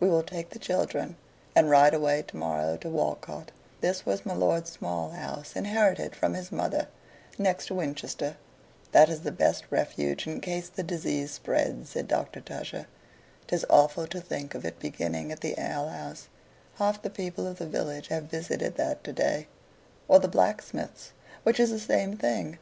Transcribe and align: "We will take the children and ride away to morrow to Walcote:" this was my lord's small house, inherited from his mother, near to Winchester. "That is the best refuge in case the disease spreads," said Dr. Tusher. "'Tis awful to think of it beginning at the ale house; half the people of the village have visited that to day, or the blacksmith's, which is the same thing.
"We 0.00 0.08
will 0.10 0.24
take 0.24 0.50
the 0.50 0.58
children 0.58 1.14
and 1.54 1.70
ride 1.70 1.94
away 1.94 2.22
to 2.26 2.36
morrow 2.36 2.76
to 2.78 2.88
Walcote:" 2.88 3.50
this 3.80 4.04
was 4.04 4.26
my 4.26 4.34
lord's 4.34 4.72
small 4.72 5.10
house, 5.10 5.54
inherited 5.54 6.16
from 6.16 6.34
his 6.34 6.50
mother, 6.50 6.88
near 7.38 7.54
to 7.54 7.74
Winchester. 7.74 8.36
"That 8.90 9.08
is 9.08 9.20
the 9.20 9.30
best 9.30 9.66
refuge 9.70 10.26
in 10.26 10.40
case 10.40 10.68
the 10.68 10.82
disease 10.82 11.30
spreads," 11.30 11.90
said 11.90 12.08
Dr. 12.08 12.40
Tusher. 12.40 12.88
"'Tis 13.46 13.64
awful 13.70 14.08
to 14.08 14.20
think 14.20 14.56
of 14.56 14.64
it 14.64 14.80
beginning 14.80 15.30
at 15.30 15.42
the 15.42 15.54
ale 15.56 15.86
house; 15.88 16.26
half 16.78 17.00
the 17.00 17.08
people 17.08 17.46
of 17.46 17.58
the 17.58 17.66
village 17.68 18.08
have 18.08 18.24
visited 18.24 18.74
that 18.78 19.04
to 19.04 19.12
day, 19.12 19.46
or 20.08 20.18
the 20.18 20.26
blacksmith's, 20.26 21.12
which 21.44 21.60
is 21.60 21.70
the 21.70 21.78
same 21.78 22.16
thing. 22.16 22.58